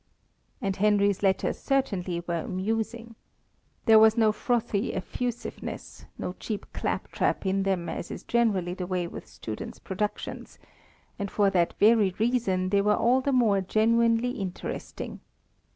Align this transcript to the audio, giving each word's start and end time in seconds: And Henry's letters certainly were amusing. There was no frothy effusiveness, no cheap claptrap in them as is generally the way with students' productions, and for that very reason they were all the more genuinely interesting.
And 0.63 0.77
Henry's 0.77 1.21
letters 1.21 1.59
certainly 1.59 2.23
were 2.27 2.39
amusing. 2.39 3.13
There 3.85 3.99
was 3.99 4.17
no 4.17 4.31
frothy 4.31 4.93
effusiveness, 4.93 6.07
no 6.17 6.33
cheap 6.39 6.65
claptrap 6.73 7.45
in 7.45 7.61
them 7.61 7.87
as 7.87 8.09
is 8.09 8.23
generally 8.23 8.73
the 8.73 8.87
way 8.87 9.05
with 9.05 9.27
students' 9.27 9.77
productions, 9.77 10.57
and 11.19 11.29
for 11.29 11.51
that 11.51 11.73
very 11.77 12.15
reason 12.17 12.69
they 12.69 12.81
were 12.81 12.97
all 12.97 13.21
the 13.21 13.31
more 13.31 13.61
genuinely 13.61 14.31
interesting. 14.31 15.19